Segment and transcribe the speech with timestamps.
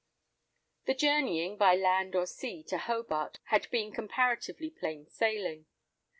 [0.85, 5.67] The journeying by land or sea to Hobart had been comparatively plain sailing.